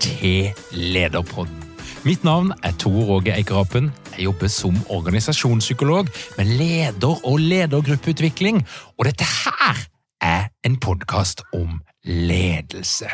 [0.00, 1.64] til Lederpodden.
[2.04, 3.90] Mitt navn er Tor Åge Eikerapen.
[4.14, 8.62] Jeg jobber som organisasjonspsykolog med leder- og ledergruppeutvikling.
[8.98, 9.84] Og dette her
[10.24, 13.10] er en podkast om ledelse.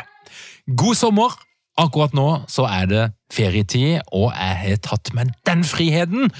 [0.77, 1.35] God sommer!
[1.77, 6.31] Akkurat nå så er det ferietid, og jeg har tatt meg den friheten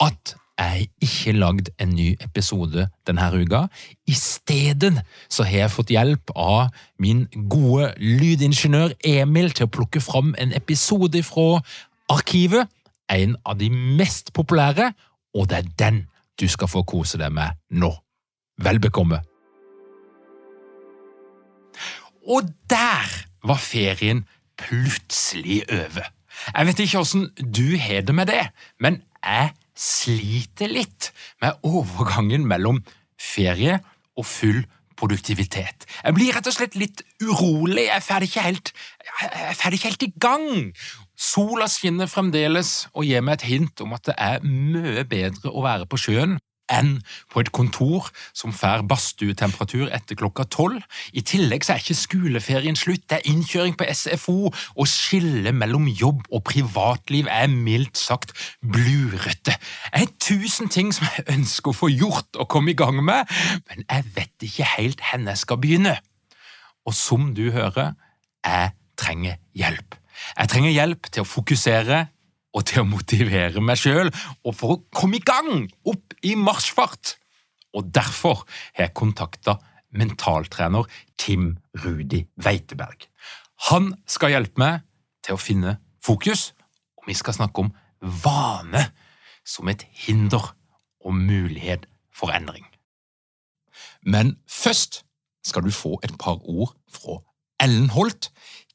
[0.00, 3.66] at har ikke lagd en ny episode denne uka.
[4.08, 10.00] I stedet så har jeg fått hjelp av min gode lydingeniør Emil til å plukke
[10.00, 11.60] fram en episode fra
[12.12, 12.68] arkivet.
[13.12, 14.90] En av de mest populære,
[15.36, 16.04] og det er den
[16.40, 17.92] du skal få kose deg med nå.
[18.64, 19.20] Vel bekomme.
[22.26, 23.12] Og der
[23.46, 24.24] var ferien
[24.58, 26.08] plutselig over.
[26.56, 28.48] Jeg vet ikke åssen du har det med det,
[28.80, 31.10] men jeg sliter litt
[31.44, 32.80] med overgangen mellom
[33.20, 33.78] ferie
[34.16, 34.64] og full
[34.96, 35.84] produktivitet.
[36.00, 37.84] Jeg blir rett og slett litt urolig.
[37.84, 38.44] Jeg er ikke
[39.76, 40.48] ikke helt i gang.
[41.16, 45.64] Sola skinner fremdeles og gir meg et hint om at det er mye bedre å
[45.64, 46.36] være på sjøen
[46.72, 46.96] enn
[47.32, 50.82] på et kontor som får badstuetemperatur etter klokka tolv.
[51.12, 55.86] I tillegg så er ikke skoleferien slutt, det er innkjøring på SFO, og skillet mellom
[55.88, 59.54] jobb og privatliv er mildt sagt blurete.
[59.54, 63.30] Det er tusen ting som jeg ønsker å få gjort og komme i gang med,
[63.68, 65.96] men jeg vet ikke helt hvor jeg skal begynne.
[66.86, 67.94] Og som du hører,
[68.46, 69.96] jeg trenger hjelp.
[70.36, 72.06] Jeg trenger hjelp til å fokusere
[72.56, 74.10] og til å motivere meg sjøl,
[74.46, 77.16] og for å komme i gang, opp i marsjfart.
[77.76, 78.46] Og derfor
[78.76, 79.58] har jeg kontakta
[79.96, 80.88] mentaltrener
[81.20, 83.08] Tim Rudi Weiteberg.
[83.70, 84.86] Han skal hjelpe meg
[85.24, 86.52] til å finne fokus,
[86.96, 87.74] og vi skal snakke om
[88.24, 88.86] vane
[89.46, 90.52] som et hinder
[91.04, 92.64] og mulighet for endring.
[94.02, 95.02] Men først
[95.46, 97.20] skal du få et par ord fra
[97.62, 98.30] Ellen Holt,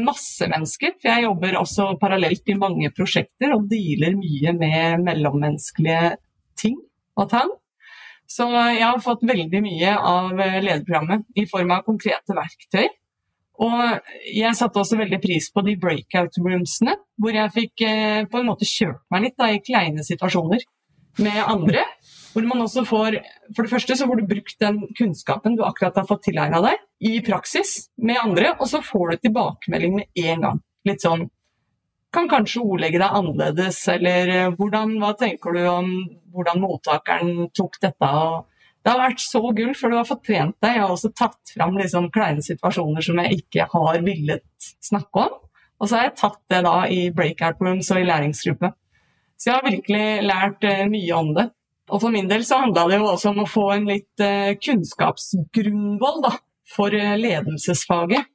[0.00, 0.94] masse mennesker.
[0.96, 6.14] For jeg jobber også parallelt i mange prosjekter og dealer mye med mellommenneskelige
[6.56, 6.78] ting
[7.18, 7.52] og tang.
[8.28, 12.88] Så jeg har fått veldig mye av eh, lederprogrammet i form av konkrete verktøy.
[13.64, 13.78] Og
[14.30, 18.50] jeg satte også veldig pris på de breakout roomsene, hvor jeg fikk eh, på en
[18.50, 20.62] måte kjørt meg litt da, i kleine situasjoner
[21.24, 21.86] med andre.
[22.38, 23.16] Hvor man også får
[23.56, 26.84] For det første så får du brukt den kunnskapen du akkurat har fått tilegna deg,
[27.02, 30.60] i praksis med andre, og så får du tilbakemelding med en gang.
[30.86, 31.26] Litt sånn
[32.14, 35.90] Kan kanskje ordlegge deg annerledes, eller eh, hvordan, hva tenker du om
[36.32, 38.08] hvordan mottakeren tok dette?
[38.08, 38.46] og
[38.80, 40.78] det har vært så gull, for du har fått trent deg.
[40.78, 45.34] Jeg har også tatt fram liksom kleine situasjoner som jeg ikke har villet snakke om.
[45.76, 48.72] Og så har jeg tatt det da i breakout rooms og i læringsgruppe.
[49.36, 51.44] Så jeg har virkelig lært uh, mye om det.
[51.88, 54.52] Og for min del så handla det jo også om å få en litt uh,
[54.60, 56.26] kunnskapsgrunnvoll
[56.68, 58.28] for uh, ledelsesfaget.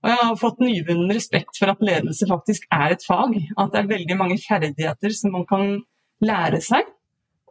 [0.00, 3.34] Og jeg har fått nyvunnen respekt for at ledelse faktisk er et fag.
[3.60, 5.74] At det er veldig mange ferdigheter som man kan
[6.24, 6.88] lære seg.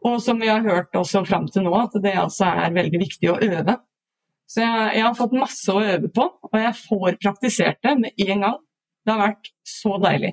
[0.07, 3.29] Og som vi har hørt også fram til nå, at det altså er veldig viktig
[3.29, 3.75] å øve.
[4.49, 8.23] Så jeg, jeg har fått masse å øve på, og jeg får praktisert det med
[8.25, 8.55] en gang.
[9.05, 10.31] Det har vært så deilig.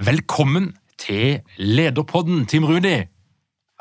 [0.00, 3.02] Velkommen til Lederpodden, Tim Rudi.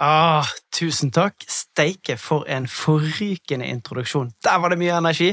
[0.04, 1.46] Ah, tusen takk.
[1.48, 4.34] Steike, for en forrykende introduksjon.
[4.44, 5.30] Der var det mye energi.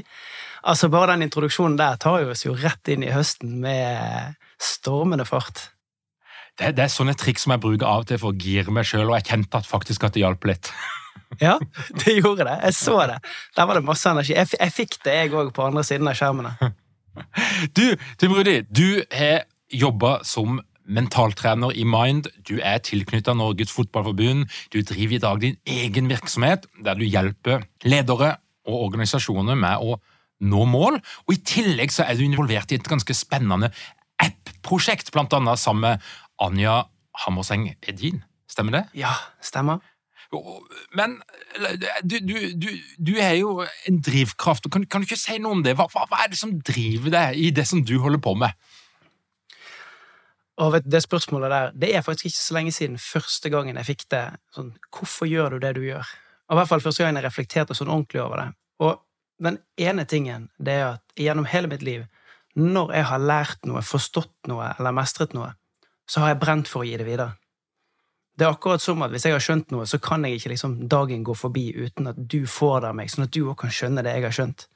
[0.63, 5.73] Altså, Bare den introduksjonen der tar oss jo rett inn i høsten med stormende fart.
[6.55, 8.87] Det, det er sånne triks som jeg bruker av og til for å gire meg
[8.87, 10.71] sjøl, og jeg kjente at faktisk at det hjalp litt.
[11.43, 11.57] Ja,
[12.05, 12.55] det gjorde det.
[12.69, 13.17] Jeg så det.
[13.57, 14.37] Der var det masse energi.
[14.37, 16.55] Jeg, jeg fikk det, jeg òg, på andre siden av skjermene.
[17.75, 22.31] Du, Tim Rudi, du har jobba som mentaltrener i Mind.
[22.49, 24.47] Du er tilknytta Norges Fotballforbund.
[24.73, 28.37] Du driver i dag din egen virksomhet, der du hjelper ledere
[28.67, 29.99] og organisasjoner med å
[30.47, 31.01] nå mål.
[31.27, 33.71] Og I tillegg så er du involvert i et ganske spennende
[34.23, 36.09] app-prosjekt, blant annet sammen med
[36.43, 36.83] Anja
[37.25, 38.23] Hammerseng Edin.
[38.51, 38.85] Stemmer det?
[39.03, 39.83] Ja, stemmer.
[40.97, 41.21] Men
[42.03, 42.69] du, du, du,
[42.99, 44.67] du er jo en drivkraft.
[44.73, 45.77] Kan, kan, du ikke si noe om det?
[45.79, 48.57] Hva, hva, hva, er det som driver deg i det som du holder på med?
[50.57, 53.87] Og vet, Det spørsmålet der, det er faktisk ikke så lenge siden første gangen jeg
[53.87, 54.25] fikk det.
[54.55, 56.07] Sånn, hvorfor gjør du det du gjør?
[56.49, 58.49] Og i hvert fall første gangen jeg reflekterte sånn ordentlig over det.
[58.81, 58.95] Og
[59.43, 62.07] den ene tingen det er at gjennom hele mitt liv,
[62.57, 65.51] når jeg har lært noe, forstått noe eller mestret noe,
[66.09, 67.35] så har jeg brent for å gi det videre.
[68.37, 70.79] Det er akkurat som at hvis jeg har skjønt noe, så kan jeg ikke liksom
[70.93, 73.73] dagen gå forbi uten at du får det av meg, sånn at du òg kan
[73.73, 74.67] skjønne det jeg har skjønt.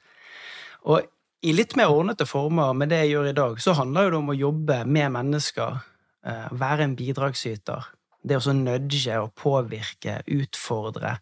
[0.89, 1.05] Og
[1.41, 4.29] i litt mer ordnete former med det jeg gjør i dag, så handler det om
[4.29, 5.81] å jobbe med mennesker,
[6.25, 7.89] eh, være en bidragsyter.
[8.21, 11.17] Det å nudge og påvirke, utfordre,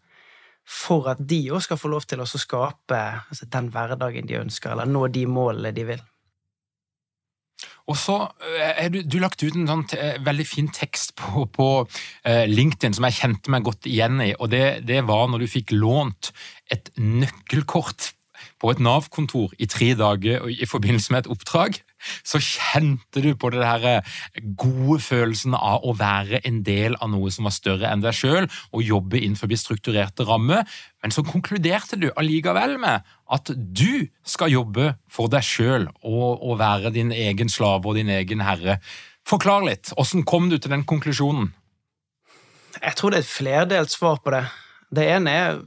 [0.64, 3.00] for at de òg skal få lov til å skape
[3.30, 6.04] altså, den hverdagen de ønsker, eller nå de målene de vil.
[7.88, 8.20] Og så
[8.60, 9.88] eh, du, du, lagt ut en sånn
[10.22, 11.88] veldig fin tekst på, på
[12.46, 15.72] LinkedIn som jeg kjente meg godt igjen i, og det, det var når du fikk
[15.72, 16.30] lånt
[16.70, 18.12] et nøkkelkort
[18.60, 21.80] på et Nav-kontor i tre dager i forbindelse med et oppdrag,
[22.24, 27.12] så kjente du på det der eh, gode følelsen av å være en del av
[27.12, 30.64] noe som var større enn deg sjøl, og jobbe innenfor strukturerte rammer.
[31.02, 36.58] Men så konkluderte du allikevel med at du skal jobbe for deg sjøl og, og,
[36.60, 38.80] være din egen slave og din egen herre.
[39.28, 39.92] Forklar litt.
[39.94, 41.52] Hvordan kom du til den konklusjonen?
[42.80, 44.44] Jeg tror det er et flerdelt svar på det.
[44.90, 45.58] Det ene er,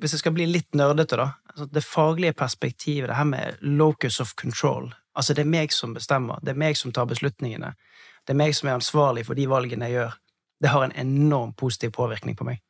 [0.00, 4.20] hvis jeg skal bli litt nerdete, da altså Det faglige perspektivet, det her med locus
[4.20, 4.94] of control.
[5.14, 6.40] Altså, det er meg som bestemmer.
[6.40, 7.74] Det er meg som tar beslutningene.
[8.26, 10.14] Det er meg som er ansvarlig for de valgene jeg gjør.
[10.62, 12.62] Det har en enorm positiv påvirkning på meg.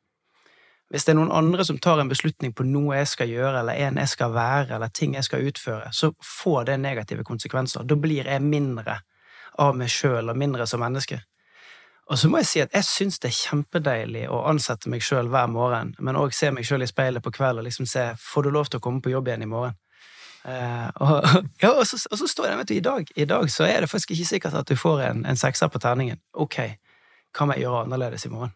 [0.89, 3.79] Hvis det er noen andre som tar en beslutning på noe jeg skal gjøre, eller
[3.87, 7.85] en jeg skal være, eller ting jeg skal utføre, så får det negative konsekvenser.
[7.87, 8.99] Da blir jeg mindre
[9.57, 11.21] av meg sjøl og mindre som menneske.
[12.11, 15.29] Og så må jeg si at jeg syns det er kjempedeilig å ansette meg sjøl
[15.31, 18.43] hver morgen, men òg se meg sjøl i speilet på kveld og liksom se får
[18.43, 19.77] du lov til å komme på jobb igjen i morgen.
[20.43, 21.27] Uh, og,
[21.63, 23.85] ja, og, så, og, så, står det, vet du, i dag, i dag så er
[23.85, 26.19] det faktisk ikke sikkert at du får en, en sekser på terningen.
[26.35, 26.59] Ok,
[27.31, 28.51] hva må jeg gjøre annerledes i morgen?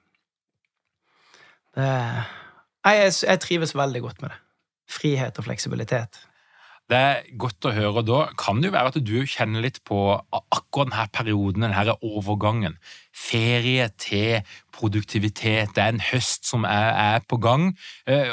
[1.77, 1.87] Det,
[2.83, 4.41] jeg, jeg trives veldig godt med det.
[4.91, 6.19] Frihet og fleksibilitet.
[6.87, 8.03] Det er godt å høre.
[8.07, 9.99] Da kan det jo være at du kjenner litt på
[10.31, 12.77] akkurat denne perioden, denne overgangen.
[13.11, 14.39] Ferie til
[14.75, 15.75] produktivitet.
[15.75, 17.73] Det er en høst som er, er på gang.
[18.07, 18.31] Eh,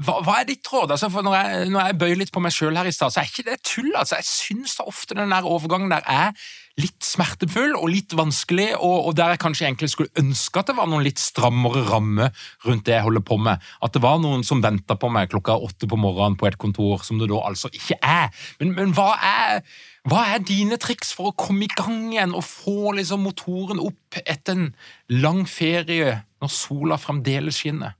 [0.00, 0.94] hva, hva, er ditt råd?
[0.94, 3.28] Altså, når, jeg, når jeg bøyer litt på meg sjøl her i stad, så er
[3.28, 3.90] ikke det tull.
[3.92, 4.16] Altså.
[4.22, 6.32] Jeg syns ofte den overgangen der er
[6.80, 10.76] litt smertefull og litt vanskelig, og, og, der jeg kanskje egentlig skulle ønske at det
[10.78, 12.30] var noen litt strammere ramme
[12.64, 13.62] rundt det jeg holder på med.
[13.84, 17.04] At det var noen som venta på meg klokka åtte på morgenen på et kontor,
[17.04, 18.30] som det da altså ikke er.
[18.60, 19.60] Men, men hva, er,
[20.08, 24.22] hva er dine triks for å komme i gang igjen og få liksom motoren opp
[24.24, 24.70] etter en
[25.12, 27.98] lang ferie når sola fremdeles skinner?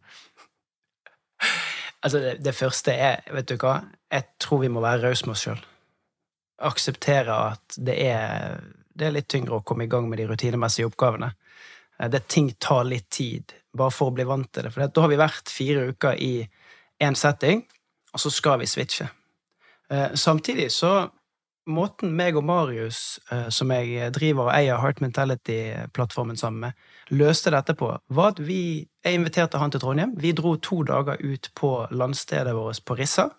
[2.02, 3.76] Altså, det, det, første er, vet du hva,
[4.10, 5.60] jeg tror vi må være rause med oss sjøl.
[6.62, 8.60] Akseptere at det er,
[8.94, 11.32] det er, litt tyngre å komme i gang med de rutinemessige oppgavene.
[11.98, 14.74] Eh, det Ting tar litt tid, bare for å bli vant til det.
[14.74, 16.34] For da har vi vært fire uker i
[17.02, 17.64] én setting,
[18.12, 19.08] og så skal vi switche.
[19.92, 21.10] Eh, samtidig så
[21.70, 26.72] måten meg og Marius, eh, som jeg driver og eier Heart Mentality-plattformen sammen med,
[27.10, 30.12] løste dette på, var at vi Jeg inviterte han til Trondheim.
[30.14, 33.30] Vi dro to dager ut på landstedet vårt på Rissa.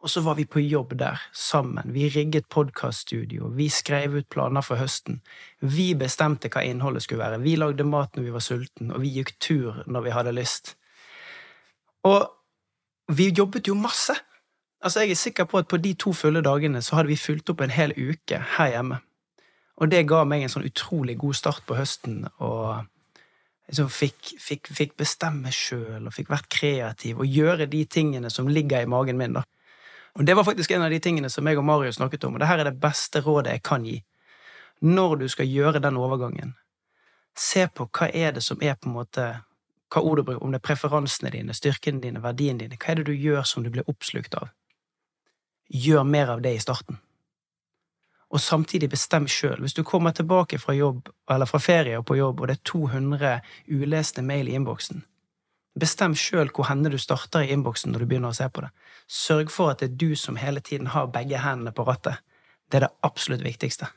[0.00, 1.92] Og så var vi på jobb der sammen.
[1.92, 3.48] Vi rigget podkaststudio.
[3.48, 5.20] Vi skrev ut planer for høsten.
[5.60, 7.40] Vi bestemte hva innholdet skulle være.
[7.44, 10.74] Vi lagde mat når vi var sulten, og vi gikk tur når vi hadde lyst.
[12.08, 12.30] Og
[13.12, 14.16] vi jobbet jo masse.
[14.80, 17.52] Altså, jeg er sikker på at på de to fulle dagene så hadde vi fulgt
[17.52, 19.02] opp en hel uke her hjemme.
[19.76, 22.86] Og det ga meg en sånn utrolig god start på høsten, og
[23.68, 28.48] liksom fikk, fikk, fikk bestemme sjøl og fikk vært kreativ og gjøre de tingene som
[28.48, 29.36] ligger i magen min.
[29.36, 29.44] da.
[30.18, 32.40] Og Det var faktisk en av de tingene som jeg og Mario snakket om, og
[32.40, 34.02] det her er det beste rådet jeg kan gi.
[34.80, 36.54] Når du skal gjøre den overgangen,
[37.36, 39.28] se på hva er det som er på en måte
[39.90, 42.78] hva ord du bruker, om det er preferansene dine, styrkene dine, verdiene dine.
[42.78, 44.50] Hva er det du gjør som du blir oppslukt av?
[45.68, 47.00] Gjør mer av det i starten
[48.30, 49.58] og samtidig bestem sjøl.
[49.60, 52.68] Hvis du kommer tilbake fra jobb, eller fra ferie og på jobb, og det er
[52.70, 55.02] 200 uleste mail i innboksen,
[55.78, 58.72] bestem sjøl hvor henne du starter i innboksen når du begynner å se på det.
[59.06, 62.22] Sørg for at det er du som hele tiden har begge hendene på rattet.
[62.70, 63.90] Det er det absolutt viktigste.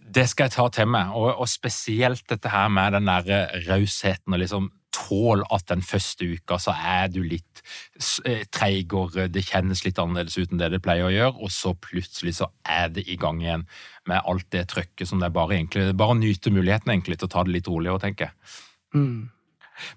[0.00, 4.34] Det skal jeg ta til meg, og, og spesielt dette her med den der rausheten
[4.34, 7.62] og liksom tål at den første uka så er du litt
[8.26, 11.74] eh, treigere, det kjennes litt annerledes ut enn det det pleier å gjøre, og så
[11.78, 13.66] plutselig så er det i gang igjen
[14.10, 17.34] med alt det trøkket som det er bare egentlig bare nyte muligheten egentlig til å
[17.36, 18.56] ta det litt roligere, tenker jeg.
[18.98, 19.30] Mm.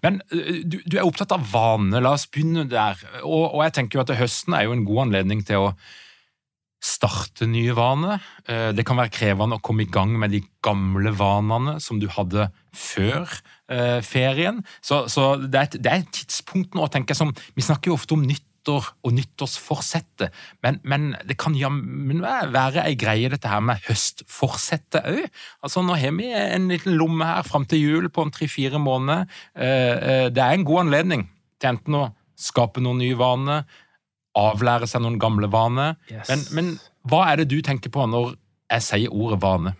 [0.05, 2.99] Men du, du, er opptatt av vane, la oss begynne der.
[3.23, 5.73] Og, og jeg tenker jo at høsten er jo en god anledning til å
[6.83, 8.19] starte nye vaner.
[8.75, 12.49] Det kan være krevende å komme i gang med de gamle vanene som du hadde
[12.75, 13.23] før
[14.03, 14.59] ferien.
[14.83, 17.93] Så, så det, er et, det, er et, tidspunkt nå, tenker jeg, som Vi snakker
[17.93, 18.25] jo ofte om
[18.63, 20.31] nyttår og nyttårsforsettet,
[20.63, 25.27] men, men det kan jammen være ei greie, dette her med høstforsettet òg.
[25.63, 29.27] Altså, nå har vi en liten lomme her fram til jul på en tre-fire måneder.
[29.55, 31.27] Eh, det er en god anledning
[31.59, 33.63] til enten å skape noen nye vaner,
[34.35, 35.95] avlære seg noen gamle vaner.
[36.09, 36.29] Yes.
[36.29, 38.37] Men, men, hva er det du tenker på når
[38.71, 39.75] jeg sier ordet vane?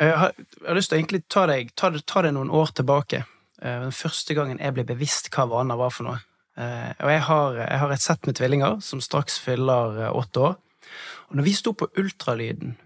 [0.00, 2.72] Jeg har, jeg har lyst til å egentlig ta deg, ta, ta deg noen år
[2.74, 3.26] tilbake.
[3.60, 6.22] Eh, den første gangen jeg ble bevisst hva vaner var for noe.
[6.58, 10.48] Eh, og jeg har, jeg har et sett med tvillinger som straks fyller eh, åtte
[10.48, 10.56] år.
[11.28, 12.76] Og når vi sto på ultralyden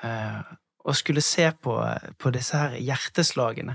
[0.00, 1.74] og skulle se på,
[2.16, 3.74] på disse her hjerteslagene,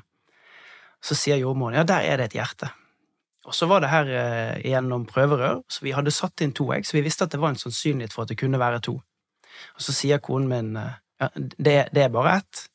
[1.05, 2.71] så sier jordmoren ja, der er det et hjerte.
[3.45, 6.87] Og så var det her eh, gjennom prøverør, så vi hadde satt inn to egg,
[6.87, 8.95] så vi visste at det var en sannsynlighet for at det kunne være to.
[9.77, 12.65] Og så sier konen min eh, ja, det, det, er bare ett.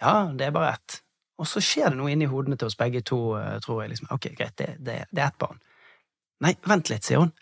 [0.00, 1.00] Ja, det er bare ett.
[1.42, 3.94] Og så skjer det noe inni hodene til oss begge to, eh, tror jeg.
[3.94, 5.58] liksom, Ok, greit, det, det, det er ett barn.
[6.42, 7.32] Nei, vent litt, sier hun.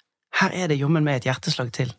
[0.40, 1.92] Her er det jommen med et hjerteslag til.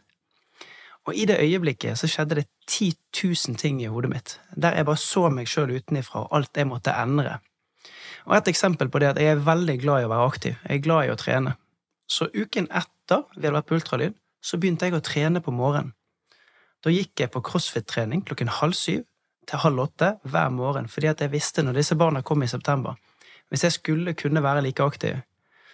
[1.10, 2.92] Og i det øyeblikket så skjedde det 10
[3.24, 6.70] 000 ting i hodet mitt, der jeg bare så meg sjøl utenifra, og alt jeg
[6.70, 7.40] måtte endre.
[8.30, 10.56] Og Et eksempel på det er at jeg er veldig glad i å være aktiv.
[10.68, 11.56] Jeg er glad i å trene.
[12.08, 15.96] Så uken etter vi hadde vært på ultralyd, så begynte jeg å trene på morgenen.
[16.82, 19.04] Da gikk jeg på crossfit-trening klokken halv syv
[19.50, 22.98] til halv åtte hver morgen, fordi at jeg visste når disse barna kom i september
[23.50, 25.18] Hvis jeg skulle kunne være like aktiv,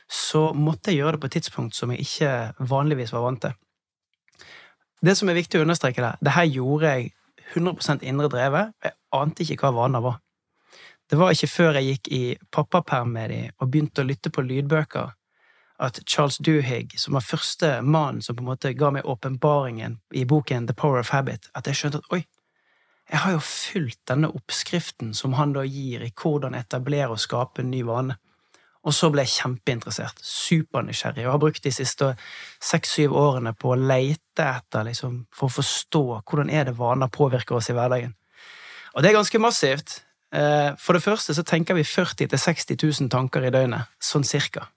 [0.08, 3.58] så måtte jeg gjøre det på et tidspunkt som jeg ikke vanligvis var vant til.
[5.04, 7.12] Det som er viktig å understreke der, det her gjorde jeg
[7.54, 8.74] 100 indre drevet.
[8.84, 10.18] Jeg ante ikke hva vaner var.
[11.08, 14.44] Det var ikke før jeg gikk i pappaperm med de og begynte å lytte på
[14.44, 15.14] lydbøker,
[15.80, 20.26] at Charles Duhigg, som var første mannen som på en måte ga meg åpenbaringen i
[20.26, 22.24] boken The Power of Habit, at jeg skjønte at oi,
[23.08, 27.64] jeg har jo fulgt denne oppskriften som han da gir i hvordan etablere og skape
[27.64, 28.18] en ny vane.
[28.88, 32.14] Og så ble jeg kjempeinteressert, supernysgjerrig, og har brukt de siste
[32.64, 37.58] seks-syv årene på å leite etter, liksom, for å forstå hvordan er det vaner påvirker
[37.60, 38.16] oss i hverdagen.
[38.96, 40.00] Og det er ganske massivt.
[40.32, 44.70] Eh, for det første så tenker vi 40 000-60 000 tanker i døgnet, sånn cirka.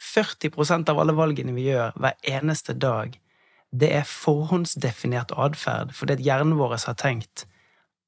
[0.00, 3.14] 40% av alle valgene vi gjør hver eneste dag,
[3.74, 7.46] det er forhåndsdefinert atferd fordi hjernen vår har tenkt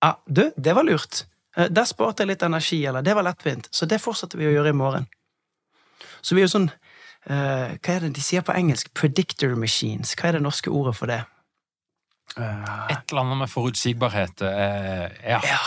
[0.05, 1.25] ah, du, det var lurt.
[1.57, 4.55] Eh, der sparte jeg litt energi, eller det var lettvint, så det fortsetter vi å
[4.55, 5.09] gjøre i morgen.
[6.26, 6.68] Så vi er jo sånn
[7.30, 8.90] uh, Hva er det de sier på engelsk?
[8.99, 10.16] Predictor machines.
[10.18, 11.23] Hva er det norske ordet for det?
[12.35, 14.42] Uh, Et eller annet med forutsigbarhet.
[14.42, 15.40] Uh, ja.
[15.47, 15.62] ja.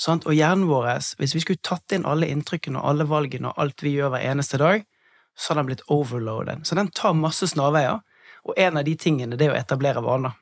[0.00, 0.26] Sant?
[0.30, 0.88] Og hjernen vår,
[1.20, 4.26] hvis vi skulle tatt inn alle inntrykkene og alle valgene og alt vi gjør hver
[4.30, 4.84] eneste dag,
[5.38, 6.66] så hadde den blitt overloaded.
[6.66, 8.00] Så den tar masse snarveier,
[8.46, 10.38] og en av de tingene det er å etablere vaner.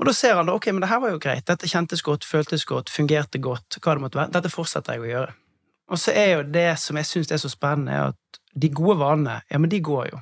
[0.00, 2.24] Og da ser han da, ok, men det her var jo greit, dette kjentes godt,
[2.24, 5.34] føltes godt, fungerte godt, hva det måtte være, dette fortsetter jeg å gjøre.
[5.90, 8.98] Og så er jo det som jeg syns er så spennende, er at de gode
[8.98, 10.20] vanene, ja, men de går jo.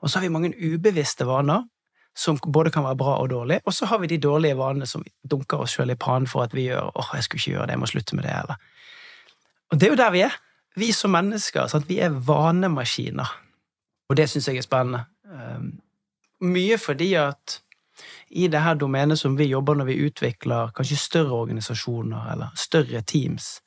[0.00, 1.66] Og så har vi mange ubevisste vaner
[2.18, 5.04] som både kan være bra og dårlig, og så har vi de dårlige vanene som
[5.30, 7.76] dunker oss sjøl i pannen for at vi gjør åh, jeg skulle ikke gjøre det,
[7.76, 8.56] jeg må slutte med det, eller
[9.70, 10.34] Og det er jo der vi er.
[10.76, 11.66] Vi som mennesker.
[11.66, 11.88] Sant?
[11.88, 13.28] Vi er vanemaskiner.
[14.08, 15.04] Og det syns jeg er spennende.
[15.28, 15.80] Um,
[16.40, 17.60] mye fordi at
[18.30, 23.02] i det her domenet som vi jobber når vi utvikler kanskje større organisasjoner eller større
[23.02, 23.60] teams,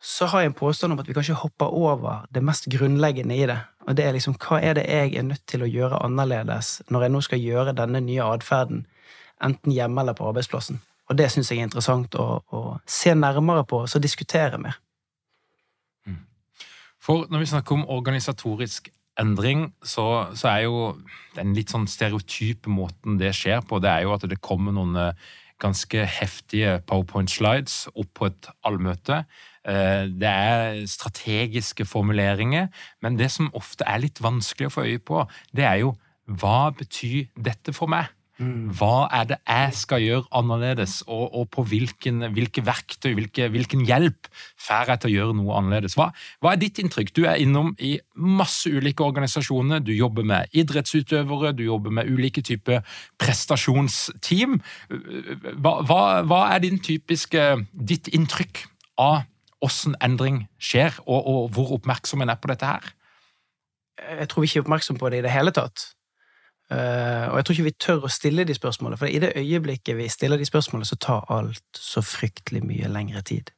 [0.00, 3.46] så har jeg en påstand om at vi kanskje hopper over det mest grunnleggende i
[3.48, 3.58] det.
[3.88, 7.06] Og det er liksom hva er det jeg er nødt til å gjøre annerledes når
[7.06, 8.84] jeg nå skal gjøre denne nye atferden,
[9.42, 10.82] enten hjemme eller på arbeidsplassen.
[11.08, 14.76] Og det syns jeg er interessant å, å se nærmere på og så diskutere mer.
[17.06, 18.88] For når vi snakker om organisatorisk
[19.20, 20.78] endring, så, så er jo
[21.36, 24.98] den litt sånn stereotype måten det skjer på, det er jo at det kommer noen
[25.00, 25.28] eh,
[25.62, 29.22] ganske heftige powerpoint-slides opp på et allmøte.
[29.66, 32.68] Eh, Det er strategiske formuleringer,
[33.02, 35.96] men det som ofte er litt vanskelig å få øye på, det er jo
[36.26, 38.06] hva betyr dette for meg?
[38.36, 43.86] Hva er det jeg skal gjøre annerledes, og, og på hvilken, hvilke verktøy, hvilke, hvilken
[43.88, 44.28] hjelp
[44.60, 45.94] får jeg til å gjøre noe annerledes?
[45.96, 46.10] Hva,
[46.44, 47.14] hva er ditt inntrykk?
[47.16, 49.80] Du er innom i masse ulike organisasjoner.
[49.80, 52.84] Du jobber med idrettsutøvere, du jobber med ulike typer
[53.16, 54.60] prestasjonsteam.
[55.56, 58.66] Hva, hva, hva er din typiske, ditt inntrykk
[59.00, 59.24] av
[59.66, 62.88] hvordan endring skjer, og, og hvor oppmerksom en er på dette her?
[64.20, 65.90] Jeg tror vi ikke er oppmerksom på det i det hele tatt.
[66.66, 69.98] Uh, og jeg tror ikke vi tør å stille de spørsmålene, for i det øyeblikket
[70.00, 73.52] vi stiller de spørsmålene, så tar alt så fryktelig mye lengre tid.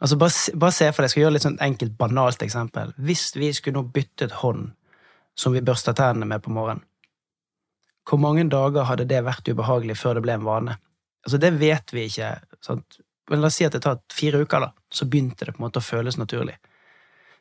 [0.00, 2.92] Altså Bare, bare se for deg, jeg skal gjøre litt sånn enkelt, banalt eksempel.
[2.98, 4.68] Hvis vi skulle nå byttet hånd
[5.38, 6.84] som vi børster tennene med på morgenen,
[8.06, 10.76] hvor mange dager hadde det vært ubehagelig før det ble en vane?
[11.26, 12.28] Altså Det vet vi ikke.
[12.62, 13.00] Sant?
[13.30, 14.72] Men la oss si at det tar fire uker, da.
[14.92, 16.56] Så begynte det på en måte å føles naturlig.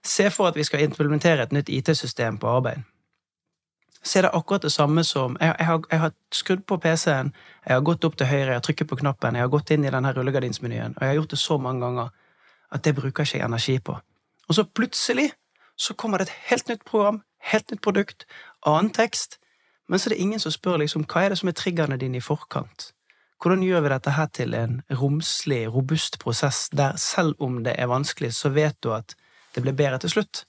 [0.06, 2.84] Se for at vi skal implementere et nytt IT-system på arbeid
[4.06, 7.34] så er det akkurat det samme som Jeg, jeg, har, jeg har skrudd på PC-en,
[7.68, 9.86] jeg har gått opp til høyre, jeg har trykket på knappen, jeg har gått inn
[9.86, 12.12] i denne rullegardinsmenyen, og jeg har gjort det så mange ganger
[12.72, 13.98] at det bruker ikke jeg energi på.
[14.50, 15.32] Og så plutselig
[15.76, 18.28] så kommer det et helt nytt program, helt nytt produkt,
[18.66, 19.40] annen tekst,
[19.88, 22.22] men så er det ingen som spør liksom, hva er det som er triggerne dine
[22.22, 22.92] i forkant.
[23.42, 27.92] Hvordan gjør vi dette her til en romslig, robust prosess der selv om det er
[27.92, 29.16] vanskelig, så vet du at
[29.56, 30.46] det blir bedre til slutt?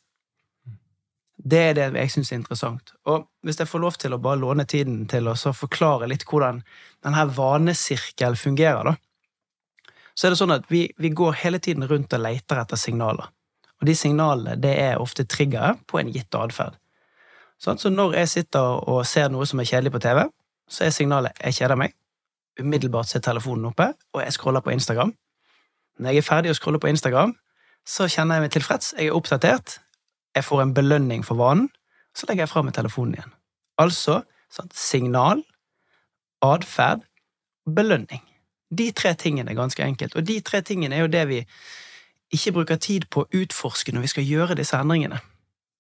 [1.37, 2.95] Det er det jeg syns er interessant.
[3.05, 6.63] Og hvis jeg får lov til å bare låne tiden til å forklare litt hvordan
[7.05, 8.97] denne vanesirkel fungerer, da,
[10.17, 13.29] så er det sånn at vi, vi går hele tiden rundt og leter etter signaler.
[13.77, 16.79] Og de signalene det er ofte triggere på en gitt atferd.
[17.61, 20.25] Sånn, så når jeg sitter og ser noe som er kjedelig på TV,
[20.69, 21.95] så er signalet 'jeg kjeder meg'.
[22.61, 25.13] Umiddelbart ser telefonen oppe, og jeg scroller på Instagram.
[25.99, 27.35] Når jeg er ferdig å scrolle på Instagram,
[27.87, 29.79] så kjenner jeg meg tilfreds, jeg er oppdatert,
[30.37, 31.69] jeg får en belønning for vanen,
[32.17, 33.35] så legger jeg fra meg telefonen igjen.
[33.81, 35.43] Altså sånn, signal,
[36.45, 37.05] atferd,
[37.67, 38.23] belønning.
[38.71, 41.41] De tre tingene er ganske enkelt, og de tre tingene er jo det vi
[42.35, 45.21] ikke bruker tid på å utforske når vi skal gjøre disse endringene.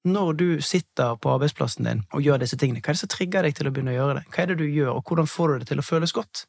[0.06, 3.42] Når du sitter på arbeidsplassen din og gjør disse tingene, hva er det som trigger
[3.42, 4.26] deg til å begynne å gjøre det?
[4.30, 6.44] Hva er det du gjør, og hvordan får du det til å føles godt?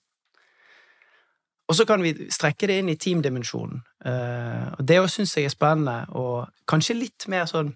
[1.67, 3.82] Og så kan vi strekke det inn i teamdimensjonen.
[4.08, 7.73] Eh, og det syns jeg er spennende, og kanskje litt mer sånn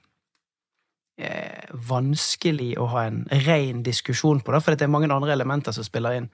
[1.19, 5.75] eh, vanskelig å ha en ren diskusjon på, da, for det er mange andre elementer
[5.75, 6.29] som spiller inn.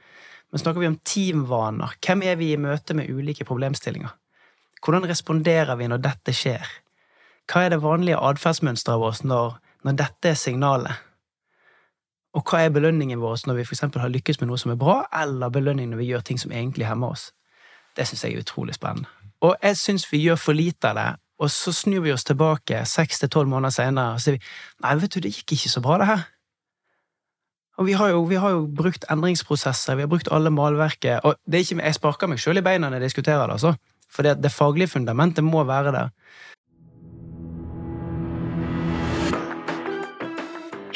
[0.52, 4.14] Men snakker vi om teamvaner, hvem er vi i møte med ulike problemstillinger?
[4.86, 6.70] Hvordan responderer vi når dette skjer?
[7.50, 11.04] Hva er det vanlige atferdsmønsteret vårt når, når dette er signalet?
[12.38, 15.00] Og hva er belønningen vår når vi for har lykkes med noe som er bra,
[15.16, 17.32] eller belønningen når vi gjør ting som egentlig hemmer oss?
[17.98, 19.10] Det syns jeg er utrolig spennende.
[19.42, 22.80] Og jeg syns vi gjør for lite av det, og så snur vi oss tilbake
[22.90, 24.42] seks til tolv måneder senere og sier vi,
[24.86, 26.24] nei, vet du, det gikk ikke så bra, det her.
[27.78, 31.38] Og vi har, jo, vi har jo brukt endringsprosesser, vi har brukt alle malverket, og
[31.46, 33.76] det er ikke, jeg sparker meg sjøl i beina når jeg diskuterer det, altså.
[34.10, 36.10] For det, det faglige fundamentet må være der.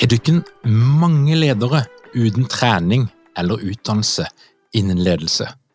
[0.01, 1.83] Er dykken mange ledere
[2.17, 3.05] uten trening
[3.37, 4.25] eller utdannelse
[4.73, 5.51] innen ledelse?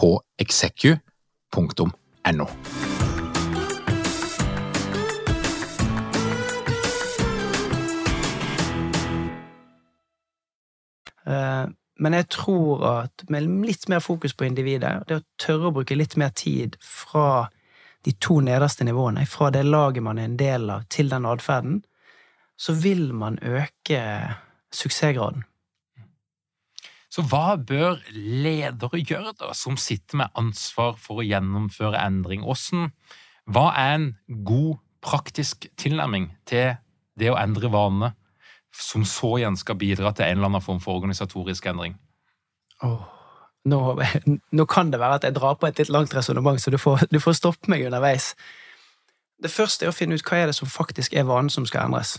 [0.00, 2.46] på execu.no.
[11.26, 11.66] Eh,
[12.00, 15.98] Men jeg tror at med litt mer fokus på individet, det å tørre å bruke
[15.98, 17.50] litt mer tid fra
[18.08, 21.82] de to nederste nivåene, fra det laget man er en del av, til den atferden,
[22.56, 24.00] så vil man øke
[24.72, 25.44] suksessgraden.
[27.10, 32.44] Så hva bør ledere gjøre, da, som sitter med ansvar for å gjennomføre endring?
[32.46, 32.92] Hvordan,
[33.50, 34.06] hva er en
[34.46, 36.74] god, praktisk tilnærming til
[37.18, 38.12] det å endre vanene,
[38.70, 41.96] som så igjen skal bidra til en eller annen form for organisatorisk endring?
[42.84, 43.02] Oh.
[43.68, 43.80] nå,
[44.56, 47.08] nå, kan det være at jeg drar på et litt langt resonnement, så du får,
[47.10, 48.34] du får stoppe meg underveis.
[49.40, 51.88] Det første er å finne ut hva er det som faktisk er vanen som skal
[51.88, 52.18] endres.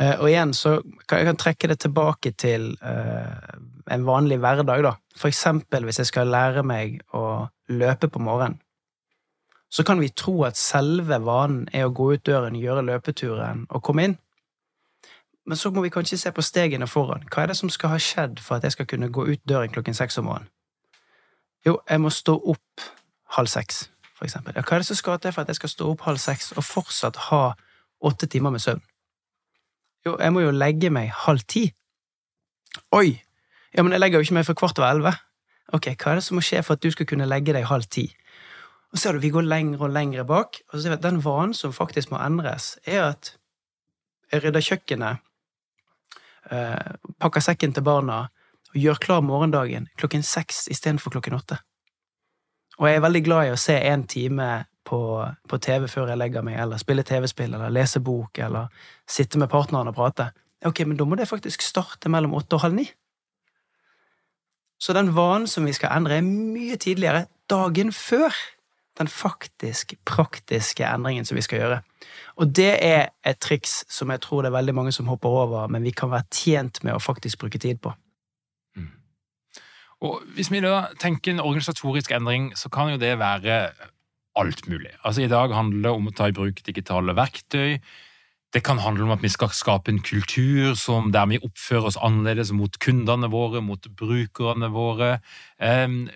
[0.00, 0.78] Uh, og igjen så
[1.08, 3.58] kan jeg trekke det tilbake til uh,
[3.92, 4.94] en vanlig hverdag, da.
[5.16, 8.60] For eksempel hvis jeg skal lære meg å løpe på morgenen.
[9.72, 13.80] Så kan vi tro at selve vanen er å gå ut døren, gjøre løpeturen og
[13.84, 14.18] komme inn.
[15.48, 17.24] Men så må vi kanskje se på stegene foran.
[17.32, 19.72] Hva er det som skal ha skjedd for at jeg skal kunne gå ut døren
[19.72, 20.50] klokken seks om morgenen?
[21.66, 22.84] Jo, jeg må stå opp
[23.38, 24.54] halv seks, for eksempel.
[24.56, 26.52] Ja, hva er det som skal til for at jeg skal stå opp halv seks
[26.52, 27.42] og fortsatt ha
[28.02, 28.82] åtte timer med søvn?
[30.06, 31.68] Jo, jeg må jo legge meg halv ti.
[32.96, 33.20] Oi!
[33.72, 35.14] Ja, men jeg legger jo ikke meg for kvart over elleve.
[35.72, 37.86] Ok, hva er det som må skje for at du skal kunne legge deg halv
[37.88, 38.08] ti?
[38.92, 41.22] Og ser du, vi går lengre og lengre bak, og så ser vi at den
[41.24, 43.36] vanen som faktisk må endres, er at
[44.32, 45.22] jeg rydder kjøkkenet
[46.50, 48.24] Eh, pakker sekken til barna
[48.72, 51.60] og gjør klar morgendagen klokken seks istedenfor klokken åtte.
[52.80, 54.48] Og jeg er veldig glad i å se en time
[54.84, 55.00] på,
[55.48, 58.72] på TV før jeg legger meg, eller spille TV-spill, eller lese bok, eller
[59.08, 60.30] sitte med partneren og prate.
[60.66, 62.88] Ok, men da må det faktisk starte mellom åtte og halv ni.
[64.82, 68.34] Så den vanen som vi skal endre, er mye tidligere dagen før
[68.98, 71.78] den faktisk praktiske endringen som vi skal gjøre.
[72.36, 75.66] Og det er et triks som jeg tror det er veldig mange som hopper over,
[75.66, 77.94] men vi kan være tjent med å faktisk bruke tid på.
[78.76, 78.90] Mm.
[80.00, 83.70] Og Hvis vi da tenker en organisatorisk endring, så kan jo det være
[84.38, 84.92] alt mulig.
[85.04, 87.78] Altså I dag handler det om å ta i bruk digitale verktøy.
[88.52, 90.76] Det kan handle om at vi skal skape en kultur
[91.12, 95.20] der vi oppfører oss annerledes mot kundene våre, mot brukerne våre.
[95.58, 96.10] Um,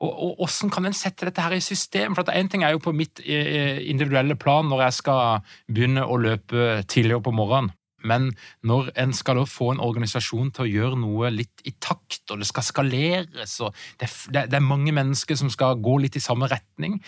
[0.00, 2.14] og Hvordan kan en sette dette her i system?
[2.14, 5.40] For Én ting er jo på mitt eh, individuelle plan når jeg skal
[5.72, 7.72] begynne å løpe tidligere på morgenen.
[8.06, 8.30] Men
[8.66, 12.42] når en skal da få en organisasjon til å gjøre noe litt i takt, og
[12.42, 16.24] det skal skaleres, og det, det, det er mange mennesker som skal gå litt i
[16.24, 17.00] samme retning,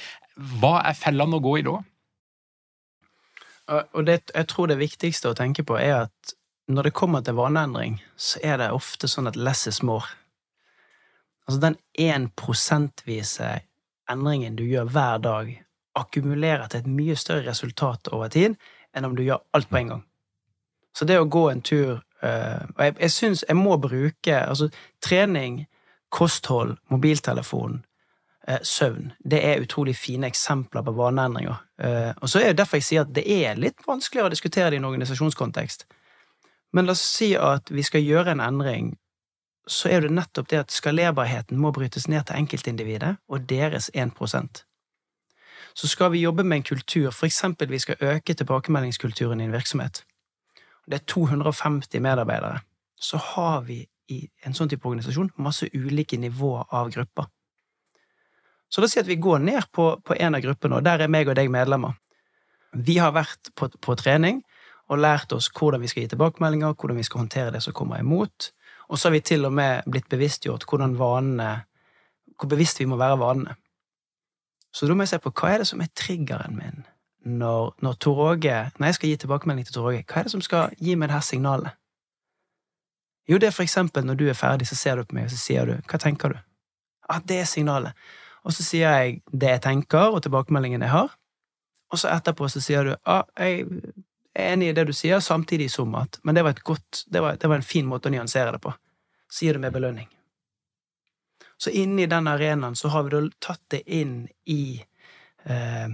[0.59, 1.79] hva er fellene å gå i da?
[3.69, 6.37] Og det, jeg tror det viktigste å tenke på er at
[6.69, 10.09] når det kommer til vaneendring, så er det ofte sånn at less is more.
[11.49, 13.63] Altså den én prosentvise
[14.09, 15.55] endringen du gjør hver dag,
[15.99, 18.57] akkumulerer til et mye større resultat over tid
[18.97, 20.05] enn om du gjør alt på en gang.
[20.99, 24.67] Så det å gå en tur øh, Og jeg, jeg syns jeg må bruke altså
[25.05, 25.67] trening,
[26.11, 27.85] kosthold, mobiltelefon,
[28.49, 29.13] øh, søvn.
[29.23, 31.63] Det er utrolig fine eksempler på vaneendringer.
[31.79, 34.73] Uh, og så er det derfor jeg sier at det er litt vanskeligere å diskutere
[34.73, 35.87] det i en organisasjonskontekst.
[36.75, 38.97] Men la oss si at vi skal gjøre en endring
[39.69, 44.65] så er det nettopp det at skalerbarheten må brytes ned til enkeltindividet og deres 1%
[45.75, 49.53] Så skal vi jobbe med en kultur, for eksempel vi skal øke tilbakemeldingskulturen i en
[49.53, 50.05] virksomhet.
[50.89, 52.63] Det er 250 medarbeidere.
[52.97, 57.29] Så har vi i en sånn type organisasjon masse ulike nivåer av grupper.
[58.69, 61.05] Så la oss si at vi går ned på, på en av gruppene, og der
[61.05, 61.97] er meg og deg medlemmer.
[62.73, 64.43] Vi har vært på, på trening
[64.89, 68.01] og lært oss hvordan vi skal gi tilbakemeldinger, hvordan vi skal håndtere det som kommer
[68.01, 68.51] imot,
[68.89, 71.65] og så har vi til og med blitt bevisstgjort vanene
[72.39, 73.57] Hvor bevisst vi må være vanene.
[74.73, 76.85] Så da må jeg se på hva er det som er triggeren min
[77.25, 80.33] når, når Tor Åge Når jeg skal gi tilbakemelding til Tor Åge, hva er det
[80.33, 81.77] som skal gi meg det her signalet?
[83.29, 85.35] Jo, det er for eksempel når du er ferdig, så ser du på meg, og
[85.35, 86.39] så sier du Hva tenker du?
[87.09, 87.97] Ah, det er signalet.
[88.45, 91.15] Og så sier jeg det jeg tenker, og tilbakemeldingen jeg har.
[91.93, 93.67] Og så etterpå så sier du ah, jeg
[94.35, 97.37] er enig i det du sier, samtidig som at Men det var, godt, det var,
[97.37, 98.73] det var en fin måte å nyansere det på.
[99.29, 100.09] Så Sier du med belønning.
[101.59, 104.79] Så inni den arenaen så har vi da tatt det inn i
[105.45, 105.89] eh,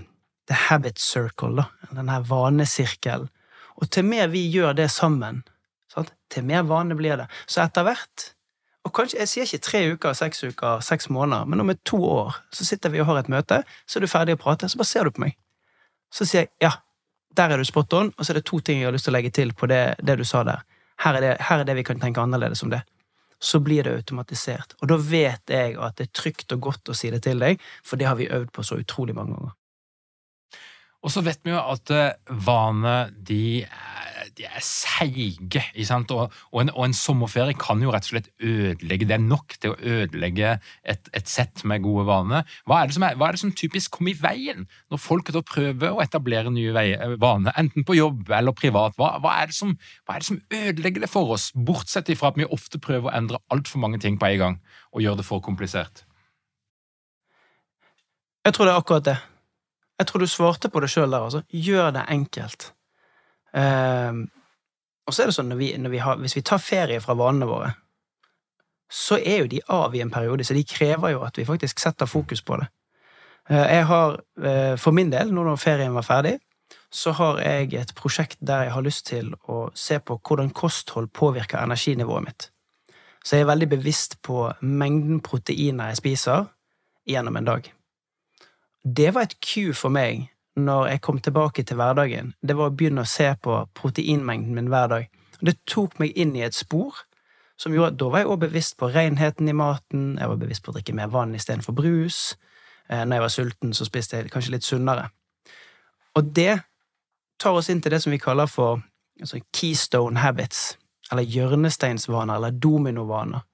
[0.48, 1.68] the habit circle, da.
[1.94, 3.30] Den her vanesirkelen.
[3.80, 5.42] Og til mer vi gjør det sammen,
[5.90, 6.12] sant?
[6.30, 7.26] til mer vane blir det.
[7.46, 8.34] Så etter hvert
[8.84, 12.04] og kanskje, Jeg sier ikke tre uker, seks uker, seks måneder, men om et to
[12.04, 14.76] år så sitter vi og har et møte, så er du ferdig å prate, så
[14.76, 15.38] bare ser du på meg.
[16.12, 16.70] Så sier jeg ja,
[17.36, 19.14] der er du spot on, og så er det to ting jeg har lyst til
[19.14, 20.60] å legge til på det, det du sa der.
[21.00, 22.84] Her er, det, her er det vi kan tenke annerledes om det.
[23.40, 24.76] Så blir det automatisert.
[24.82, 27.60] Og da vet jeg at det er trygt og godt å si det til deg,
[27.82, 29.56] for det har vi øvd på så utrolig mange ganger.
[31.04, 33.44] Og så vet vi jo at eh, vaner de
[34.38, 35.62] de er seige.
[35.94, 39.08] Og, og, en, og, en, sommerferie kan jo rett og slett ødelegge.
[39.08, 42.48] Det er nok til å ødelegge et, et sett med gode vaner.
[42.68, 45.94] Hva er, er, hva er, det som typisk kommer i veien når folk da prøver
[45.94, 48.96] å etablere nye eh, vaner, enten på jobb eller privat?
[49.00, 52.40] Hva, hva, er som, hva, er det som, ødelegger det for oss, bortsett fra at
[52.40, 54.58] vi ofte prøver å endre altfor mange ting på en gang
[54.94, 56.04] og gjøre det for komplisert?
[58.44, 59.16] Jeg tror det er akkurat det.
[59.98, 61.42] Jeg tror du svarte på det sjøl der, altså.
[61.48, 62.72] Gjør det enkelt.
[63.54, 64.26] Uh,
[65.06, 67.14] og så er det sånn når vi, når vi har, hvis vi tar ferie fra
[67.18, 67.74] vanene våre,
[68.90, 71.82] så er jo de av i en periode, så de krever jo at vi faktisk
[71.82, 72.66] setter fokus på det.
[73.50, 76.38] Uh, jeg har, uh, for min del, nå når ferien var ferdig,
[76.94, 81.10] så har jeg et prosjekt der jeg har lyst til å se på hvordan kosthold
[81.14, 82.50] påvirker energinivået mitt.
[83.24, 86.50] Så jeg er veldig bevisst på mengden proteiner jeg spiser
[87.08, 87.73] gjennom en dag.
[88.84, 90.28] Det var et cue for meg
[90.60, 92.34] når jeg kom tilbake til hverdagen.
[92.44, 95.08] Det var å begynne å se på proteinmengden min hver dag.
[95.40, 97.00] Det tok meg inn i et spor
[97.56, 100.64] som gjorde at da var jeg også bevisst på renheten i maten, jeg var bevisst
[100.64, 102.36] på å drikke mer vann istedenfor brus.
[102.90, 105.08] Eh, når jeg var sulten, så spiste jeg kanskje litt sunnere.
[106.18, 106.58] Og det
[107.40, 108.82] tar oss inn til det som vi kaller for
[109.20, 110.74] altså, keystone habits,
[111.12, 113.46] eller hjørnesteinsvaner, eller dominovaner.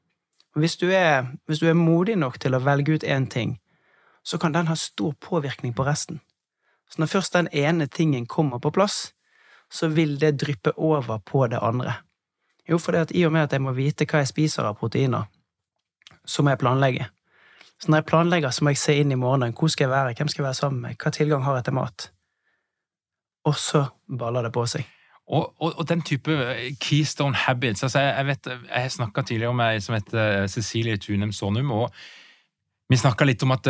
[0.59, 3.61] Hvis du, er, hvis du er modig nok til å velge ut én ting,
[4.23, 6.21] så kan den ha stor påvirkning på resten.
[6.91, 9.13] Så når først den ene tingen kommer på plass,
[9.71, 11.95] så vil det dryppe over på det andre.
[12.69, 14.79] Jo, for det at i og med at jeg må vite hva jeg spiser av
[14.79, 15.31] proteiner,
[16.27, 17.07] så må jeg planlegge.
[17.81, 19.55] Så når jeg planlegger, så må jeg se inn i morgenen.
[19.57, 20.15] Hvor skal jeg være?
[20.19, 20.97] Hvem skal jeg være sammen med?
[21.01, 22.11] Hva tilgang har jeg til mat?
[23.49, 23.85] Og så
[24.19, 24.85] baller det på seg.
[25.31, 26.35] Og, og, og, den type
[26.83, 31.33] keystone habits altså Jeg, jeg vet, jeg snakka tidligere om ei som heter Cecilie Tunem
[31.33, 31.95] Sonum, og
[32.90, 33.68] vi snakka litt om at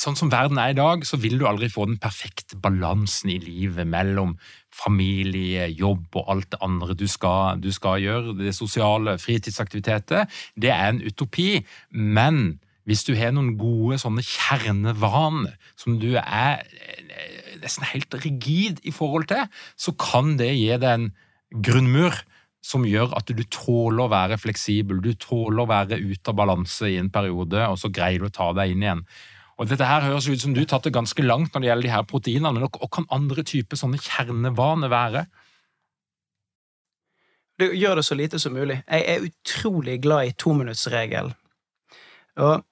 [0.00, 3.38] sånn som verden er i dag, så vil du aldri få den perfekte balansen i
[3.42, 4.36] livet mellom
[4.74, 8.36] familie, jobb og alt det andre du skal, du skal gjøre.
[8.38, 10.28] Det sosiale, fritidsaktiviteter.
[10.54, 11.64] Det er en utopi.
[11.90, 18.80] Men hvis du har noen gode sånne kjernevaner som du er eh, nesten helt rigid
[18.88, 19.46] i forhold til,
[19.76, 21.10] så kan det gi deg en
[21.66, 22.14] grunnmur
[22.64, 26.90] som gjør at du tåler å være fleksibel, du tåler å være ute av balanse
[26.90, 29.04] i en periode, og så greier du å ta deg inn igjen.
[29.60, 31.88] Og Dette her høres ut som du har tatt det ganske langt når det gjelder
[31.88, 35.26] de her proteinene, men hva kan andre typer sånne kjernevaner være?
[37.60, 38.78] Du gjør det så lite som mulig.
[38.88, 41.34] Jeg er utrolig glad i tominuttsregelen.
[42.40, 42.62] Og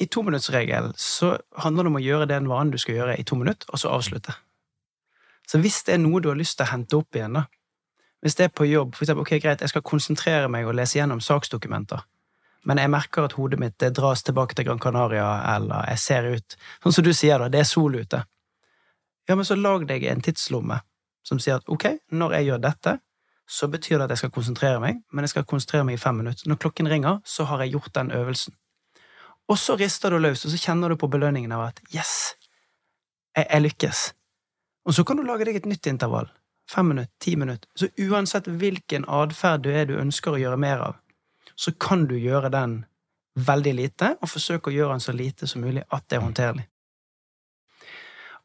[0.00, 3.36] i tominuttsregelen så handler det om å gjøre den vanen du skal gjøre i to
[3.36, 4.32] minutter, og så avslutte.
[5.44, 7.44] Så hvis det er noe du har lyst til å hente opp igjen, da,
[8.20, 10.98] hvis det er på jobb, for eksempel, ok, greit, jeg skal konsentrere meg og lese
[10.98, 12.02] gjennom saksdokumenter,
[12.68, 16.56] men jeg merker at hodet mitt dras tilbake til Gran Canaria, eller jeg ser ut
[16.82, 18.20] Sånn som du sier, da, det er sol ute.
[19.28, 20.82] Ja, men så lag deg en tidslomme
[21.24, 22.96] som sier at ok, når jeg gjør dette,
[23.50, 26.20] så betyr det at jeg skal konsentrere meg, men jeg skal konsentrere meg i fem
[26.20, 26.46] minutter.
[26.48, 28.54] Når klokken ringer, så har jeg gjort den øvelsen.
[29.50, 32.36] Og så rister du løs, og så kjenner du på belønningen av at yes,
[33.34, 34.02] jeg, jeg lykkes.
[34.86, 36.30] Og så kan du lage deg et nytt intervall.
[36.70, 37.68] Fem minutter, ti minutter.
[37.74, 40.98] Så uansett hvilken atferd du er du ønsker å gjøre mer av,
[41.58, 42.84] så kan du gjøre den
[43.34, 46.66] veldig lite, og forsøke å gjøre den så lite som mulig at det er håndterlig.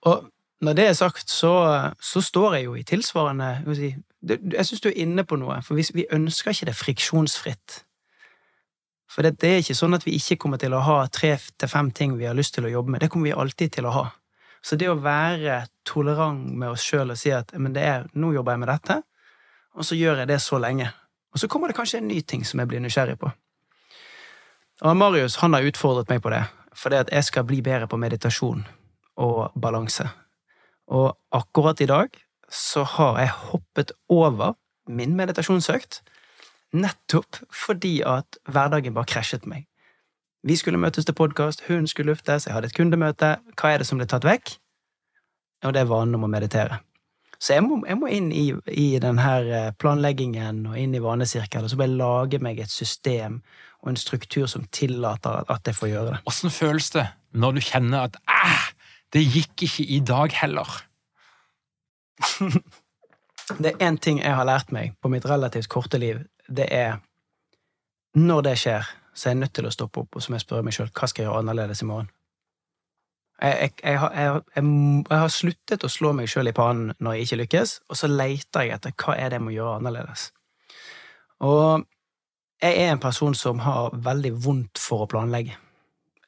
[0.09, 0.25] Og
[0.65, 1.53] når det er sagt, så,
[2.01, 3.89] så står jeg jo i tilsvarende Jeg, si,
[4.63, 7.81] syns du er inne på noe, for vi, vi ønsker ikke det friksjonsfritt.
[9.11, 11.69] For det, det, er ikke sånn at vi ikke kommer til å ha tre til
[11.71, 13.03] fem ting vi har lyst til å jobbe med.
[13.03, 14.05] Det kommer vi alltid til å ha.
[14.65, 18.31] Så det å være tolerant med oss sjøl og si at men det er, nå
[18.33, 18.99] jobber jeg med dette,
[19.77, 20.89] og så gjør jeg det så lenge,
[21.33, 23.29] og så kommer det kanskje en ny ting som jeg blir nysgjerrig på.
[24.83, 26.41] Og Marius han har utfordret meg på det,
[26.75, 28.65] fordi at jeg skal bli bedre på meditasjon
[29.21, 30.07] og balanse.
[30.91, 32.17] Og akkurat i dag
[32.51, 34.57] så har jeg hoppet over
[34.89, 36.01] min meditasjonsøkt,
[36.75, 39.69] nettopp fordi at hverdagen bare krasjet meg.
[40.45, 43.31] Vi skulle møtes til podkast, hun skulle luftes, jeg hadde et kundemøte.
[43.57, 44.51] Hva er det som ble tatt vekk?
[45.65, 46.77] Og det er vanen om å meditere.
[47.41, 51.65] Så jeg må, jeg må inn i, i denne eh, planleggingen og inn i vanesirkelen,
[51.65, 53.39] og så bare lage meg et system
[53.81, 56.19] og en struktur som tillater at jeg får gjøre det.
[56.29, 58.67] Åssen føles det når du kjenner at æh,
[59.17, 60.75] det gikk ikke i dag heller?
[63.61, 66.21] det er én ting jeg har lært meg på mitt relativt korte liv.
[66.45, 67.01] Det er
[68.13, 70.45] når det skjer, så er jeg nødt til å stoppe opp og så må jeg
[70.45, 72.11] spørre meg sjøl hva skal jeg gjøre annerledes i morgen.
[73.41, 77.39] Jeg, jeg, jeg, jeg, har sluttet å slå meg sjøl i pannen når jeg ikke
[77.41, 80.29] lykkes, og så leter jeg etter hva er det jeg må gjøre annerledes.
[81.43, 81.83] Og
[82.63, 85.57] jeg er en person som har veldig vondt for å planlegge.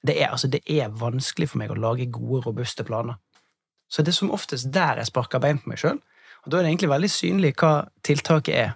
[0.04, 3.16] Det er, altså, det er vanskelig for meg å lage gode, robuste planer.
[3.88, 6.02] Så det er som oftest der jeg sparker bein på meg sjøl,
[6.44, 7.72] og da er det egentlig veldig synlig hva
[8.08, 8.76] tiltaket er.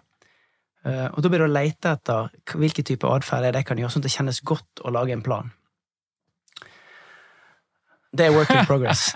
[0.81, 4.01] Eh, og da blir det å lete etter hvilken type atferd det kan gjøre, sånn
[4.01, 5.51] at det kjennes godt å lage en plan.
[8.11, 9.11] Det er work in progress.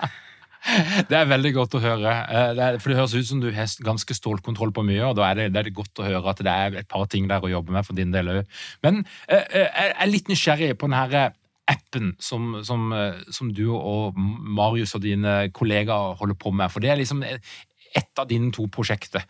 [1.06, 2.10] Det er veldig godt å høre.
[2.26, 5.38] Eh, for det høres ut som du har ganske stålkontroll på mye, og da er
[5.38, 7.70] det, det er godt å høre at det er et par ting der å jobbe
[7.76, 8.56] med for din del òg.
[8.82, 11.28] Men eh, jeg er litt nysgjerrig på denne
[11.70, 12.90] appen som, som,
[13.30, 16.72] som, du og Marius og dine kollegaer holder på med.
[16.74, 19.22] For det er liksom ett av dine to prosjekter.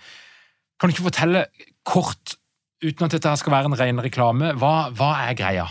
[0.81, 1.47] Kan du ikke fortelle
[1.87, 2.37] kort
[2.85, 5.67] uten at dette skal være en ren reklame, hva, hva er greia?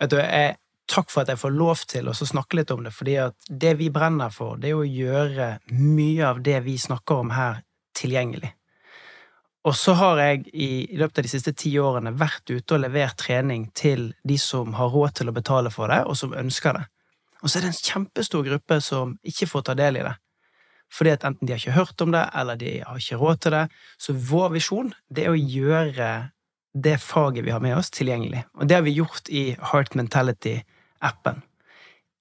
[0.00, 0.54] Vet du, jeg,
[0.90, 3.18] takk for at jeg får lov til å snakke litt om det, fordi
[3.50, 7.60] det vi brenner for, det er å gjøre mye av det vi snakker om her,
[7.98, 8.54] tilgjengelig.
[9.68, 13.18] Og så har jeg i løpet av de siste ti årene vært ute og levert
[13.20, 16.86] trening til de som har råd til å betale for det, og som ønsker det.
[17.42, 20.14] Og så er det en kjempestor gruppe som ikke får ta del i det.
[20.90, 23.54] Fordi at enten de har ikke hørt om det, eller de har ikke råd til
[23.54, 23.64] det.
[23.98, 26.10] Så vår visjon, det er å gjøre
[26.74, 28.44] det faget vi har med oss, tilgjengelig.
[28.58, 31.42] Og det har vi gjort i Heart Mentality-appen.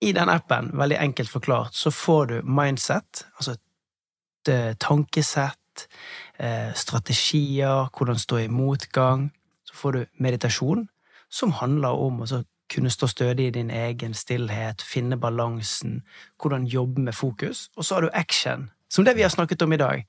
[0.01, 5.87] I den appen, veldig enkelt forklart, så får du mindset, altså et tankesett,
[6.39, 9.29] eh, strategier, hvordan stå i motgang.
[9.67, 10.87] Så får du meditasjon,
[11.29, 16.01] som handler om å kunne stå stødig i din egen stillhet, finne balansen,
[16.41, 17.69] hvordan jobbe med fokus.
[17.77, 20.05] Og så har du action, som det vi har snakket om i dag.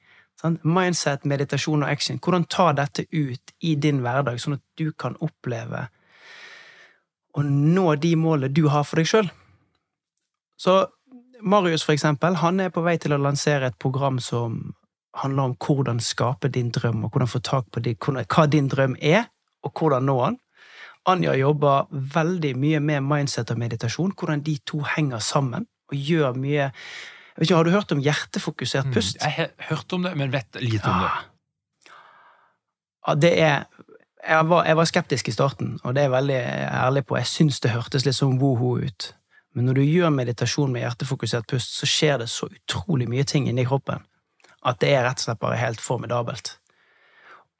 [0.62, 2.18] Mindset, meditasjon og action.
[2.18, 5.88] Hvordan ta dette ut i din hverdag, sånn at du kan oppleve
[7.36, 9.30] å nå de målene du har for deg sjøl.
[10.60, 10.82] Så
[11.40, 14.74] Marius, for eksempel, han er på vei til å lansere et program som
[15.16, 18.96] handler om hvordan skape din drøm, og hvordan få tak på din, hva din drøm
[19.00, 19.28] er,
[19.64, 20.38] og hvordan nå den.
[21.08, 26.36] Anja jobber veldig mye med mindset og meditasjon, hvordan de to henger sammen og gjør
[26.36, 26.70] mye
[27.40, 29.16] ikke, Har du hørt om hjertefokusert mm, pust?
[29.16, 31.10] Mm, jeg har hørt om det, men vet lite om det.
[33.06, 33.64] Ja, det er
[34.28, 36.40] jeg var, jeg var, skeptisk i starten, og det er jeg veldig
[36.82, 37.16] ærlig på.
[37.16, 39.14] Jeg syns det hørtes litt sånn woho ut.
[39.56, 43.48] Men når du gjør meditasjon med hjertefokusert pust, så skjer det så utrolig mye ting
[43.48, 44.04] inni kroppen
[44.60, 46.52] at det er rett og slett bare helt formidabelt.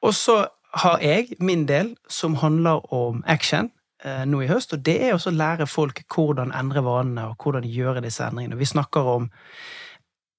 [0.05, 3.71] Og så har jeg min del, som handler om action,
[4.05, 7.43] eh, nå i høst, og det er også å lære folk hvordan endre vanene, og
[7.43, 8.59] hvordan gjøre disse endringene.
[8.59, 9.31] Vi snakker om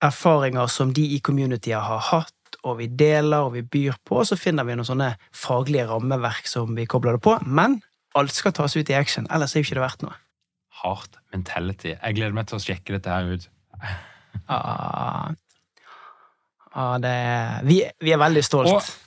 [0.01, 4.27] erfaringer som de i communityet har hatt, og vi deler og vi byr på, og
[4.29, 7.37] så finner vi noen sånne faglige rammeverk som vi kobler det på.
[7.45, 7.81] Men
[8.17, 10.17] alt skal tas ut i action, ellers er jo ikke det verdt noe.
[10.81, 11.95] Hard mentality.
[11.95, 13.47] Jeg gleder meg til å sjekke dette her ut.
[14.51, 15.31] ah,
[16.73, 17.15] ah, det,
[17.67, 18.73] vi, vi, er veldig stolt.
[18.73, 19.00] Og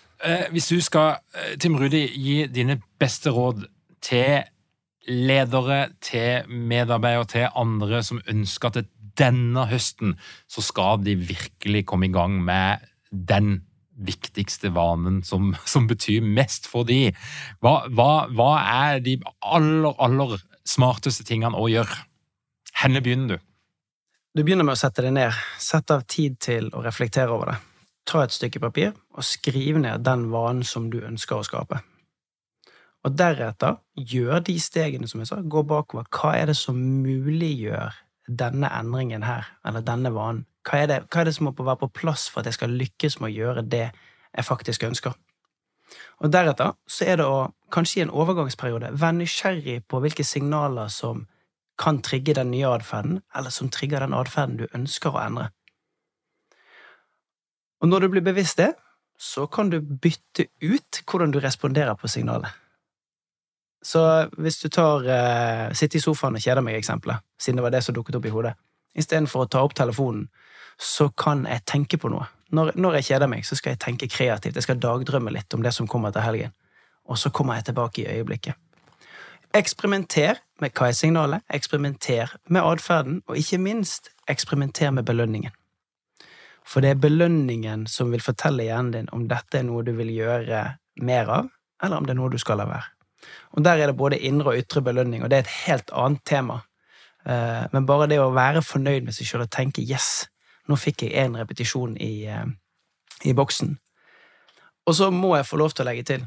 [0.55, 3.67] hvis du skal, eh, Tim Rudi, gi dine beste råd
[4.05, 4.45] til
[5.09, 10.17] ledere, til medarbeidere, til andre som ønsker at denne høsten
[10.51, 13.63] så skal de virkelig komme i gang med den
[13.95, 17.13] viktigste vanen som, som betyr mest for de.
[17.63, 18.51] Hva, hva, hva,
[18.89, 22.01] er de aller, aller smarteste tingene å gjøre?
[22.81, 23.47] Henne begynner du?
[24.35, 25.37] Du begynner med å sette deg ned.
[25.63, 27.61] Sett av tid til å reflektere over det.
[28.05, 31.81] Ta et stykke papir og skriv ned den vanen som du ønsker å skape.
[33.05, 36.09] Og deretter gjør de stegene som jeg sa, gå bakover.
[36.09, 37.97] Hva er det som muliggjør
[38.41, 40.47] denne endringen her, eller denne vanen?
[40.65, 42.73] Hva er, det, hva er det som må være på plass for at jeg skal
[42.81, 45.13] lykkes med å gjøre det jeg faktisk ønsker?
[46.25, 50.89] Og deretter så er det å, kanskje i en overgangsperiode, være nysgjerrig på hvilke signaler
[50.93, 51.27] som
[51.81, 55.51] kan trigge den nye atferden, eller som trigger den atferden du ønsker å endre.
[57.85, 58.71] Og når du blir bevisst det,
[59.21, 62.49] så kan du bytte ut hvordan du responderer på signalet.
[63.85, 64.01] Så
[64.41, 67.95] hvis du tar uh, sitte i sofaen og kjeder meg-eksempelet, siden det var det som
[67.95, 68.55] dukket opp i hodet,
[68.97, 70.31] istedenfor å ta opp telefonen,
[70.81, 72.25] så kan jeg tenke på noe.
[72.57, 74.57] Når, når, jeg kjeder meg, så skal jeg tenke kreativt.
[74.57, 76.55] Jeg skal dagdrømme litt om det som kommer til helgen.
[77.05, 78.57] Og så kommer jeg tilbake i øyeblikket.
[79.55, 85.53] Eksperimenter med hva er signalet, eksperimenter med atferden, og ikke minst eksperimenter med belønningen.
[86.65, 90.11] For det er belønningen som vil fortelle hjernen din om dette er noe du vil
[90.15, 90.65] gjøre
[91.05, 91.51] mer av,
[91.83, 92.91] eller om det er noe du skal la være.
[93.57, 96.25] Og Der er det både indre og ytre belønning, og det er et helt annet
[96.25, 96.61] tema.
[97.27, 100.27] Eh, men bare det å være fornøyd med seg sjøl og tenke 'yes,
[100.69, 102.47] nå fikk jeg én repetisjon i, eh,
[103.25, 103.79] i boksen'.
[104.87, 106.27] Og så må jeg få lov til å legge til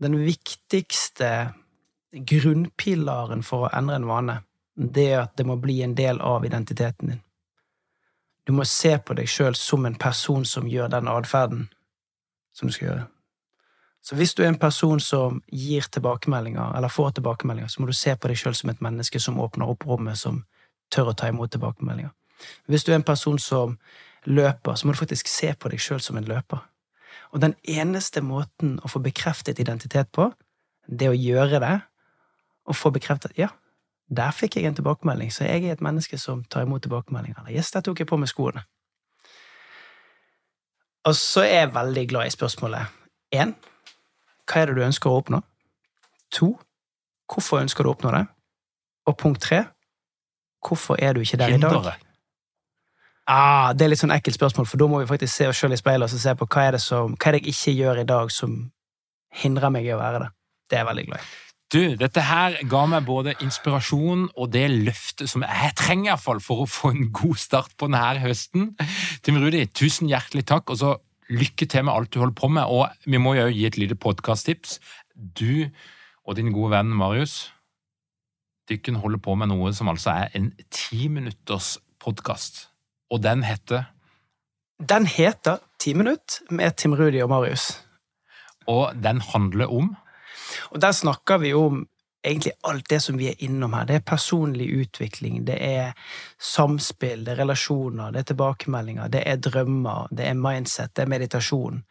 [0.00, 1.52] den viktigste
[2.12, 4.42] grunnpilaren for å endre en vane,
[4.76, 7.22] det er at det må bli en del av identiteten din.
[8.46, 11.66] Du må se på deg sjøl som en person som gjør den atferden
[12.54, 13.06] som du skal gjøre.
[14.06, 17.96] Så hvis du er en person som gir tilbakemeldinger, eller får tilbakemeldinger, så må du
[17.96, 20.44] se på deg sjøl som et menneske som åpner opp rommet, som
[20.94, 22.12] tør å ta imot tilbakemeldinger.
[22.70, 23.74] Hvis du er en person som
[24.26, 26.62] løper, så må du faktisk se på deg sjøl som en løper.
[27.34, 30.30] Og den eneste måten å få bekreftet identitet på,
[30.86, 31.76] det å gjøre det,
[32.66, 33.50] og få bekreftet ja,
[34.08, 37.48] der fikk jeg en tilbakemelding, så jeg er et menneske som tar imot tilbakemeldinger.
[37.50, 38.62] Yes, der tok jeg på meg skoene.
[41.06, 42.94] Og så er jeg veldig glad i spørsmålet
[43.34, 43.54] én
[44.46, 45.40] hva er det du ønsker å oppnå?
[46.38, 46.52] To,
[47.30, 48.22] hvorfor ønsker du å oppnå det?
[49.10, 49.64] Og punkt tre,
[50.62, 51.88] hvorfor er du ikke der i dag?
[53.26, 55.74] Ah, det er litt sånn ekkelt spørsmål, for da må vi faktisk se oss sjøl
[55.74, 58.02] i speilet og se på hva er, det som, hva er det jeg ikke gjør
[58.02, 58.54] i dag som
[59.42, 60.30] hindrer meg i å være det.
[60.70, 61.45] Det er jeg veldig glad i.
[61.72, 66.22] Du, dette her ga meg både inspirasjon og det løftet som jeg trenger i hvert
[66.22, 68.68] fall for å få en god start på denne høsten.
[69.26, 70.92] Tim Rudi, tusen hjertelig takk, og så
[71.26, 72.70] lykke til med alt du holder på med.
[72.70, 74.78] Og vi må jo gi et lite podkasttips.
[75.16, 75.66] Du
[76.26, 77.48] og din gode venn Marius,
[78.70, 82.68] dere holder på med noe som altså er en ti minutters podkast,
[83.10, 83.90] og den heter
[84.78, 87.82] Den heter Ti minutt med Tim Rudi og Marius.
[88.66, 89.94] Og den handler om
[90.72, 91.84] Og der snakker vi om
[92.26, 93.86] egentlig alt det som vi er innom her.
[93.86, 95.94] Det er personlig utvikling, det er
[96.42, 101.12] samspill, det er relasjoner, det er tilbakemeldinger, det er drømmer, det er mindset, det er
[101.12, 101.82] meditasjon.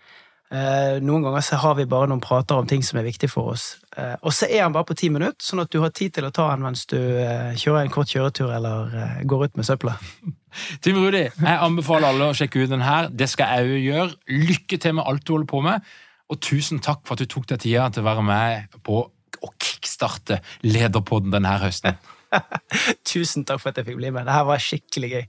[0.54, 3.56] Eh, noen ganger så har vi bare noen prater om ting som er viktig for
[3.56, 3.80] oss.
[3.98, 6.28] Eh, og så er han bare på ti minutter, sånn at du har tid til
[6.28, 9.98] å ta han mens du eh, kjører en kort kjøretur eller går ut med søpla.
[10.86, 13.10] Tim Rudi, jeg anbefaler alle å sjekke ut den her.
[13.10, 14.36] Det skal jeg òg gjøre.
[14.46, 15.96] Lykke til med alt du holder på med.
[16.32, 19.04] Og tusen takk for at du tok deg tida til å være med på
[19.46, 22.00] å kickstarte Lederpodden denne høsten.
[23.12, 24.26] tusen takk for at jeg fikk bli med.
[24.26, 25.26] Dette var skikkelig gøy.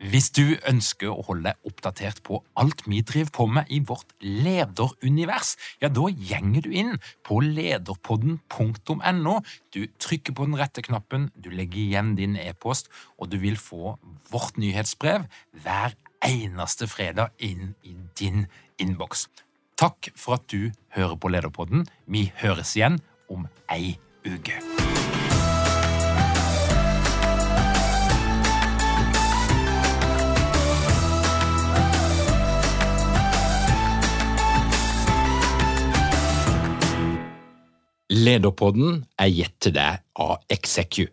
[0.00, 4.14] Hvis du ønsker å holde deg oppdatert på alt vi driver på med i vårt
[4.24, 6.94] lederunivers, ja, da gjenger du inn
[7.26, 9.34] på lederpodden.no.
[9.76, 12.88] Du trykker på den rette knappen, du legger igjen din e-post,
[13.20, 13.98] og du vil få
[14.32, 15.28] vårt nyhetsbrev
[15.60, 15.92] hver
[16.24, 18.46] eneste fredag inn i din
[18.80, 19.28] innboks.
[19.80, 21.86] Takk for at du hører på Lederpodden.
[22.04, 22.98] Vi høres igjen
[23.32, 23.94] om ei
[24.28, 24.58] uke.
[38.10, 41.06] Lederpodden er gitt til deg av Execu.